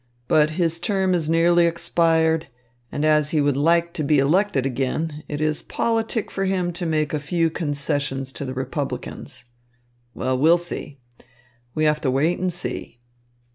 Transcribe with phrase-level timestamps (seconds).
[0.27, 2.47] But his term is nearly expired,
[2.91, 6.87] and as he would like to be elected again, it is politic for him to
[6.87, 9.45] make a few concessions to the Republicans.
[10.15, 10.97] Well, we'll see.
[11.75, 12.97] We have to wait and see."